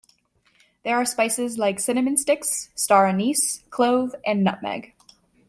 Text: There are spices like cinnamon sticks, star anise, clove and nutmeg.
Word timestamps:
There 0.83 0.95
are 0.97 1.05
spices 1.05 1.59
like 1.59 1.79
cinnamon 1.79 2.17
sticks, 2.17 2.71
star 2.73 3.05
anise, 3.05 3.63
clove 3.69 4.15
and 4.25 4.43
nutmeg. 4.43 4.95